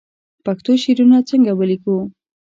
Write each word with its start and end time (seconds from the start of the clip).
پښتو 0.45 0.71
شعرونه 0.83 1.17
څنګه 1.29 1.51
ولیکو 1.53 1.95